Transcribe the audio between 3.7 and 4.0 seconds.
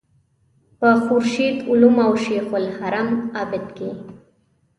کې.